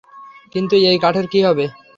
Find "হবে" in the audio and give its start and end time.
1.47-1.65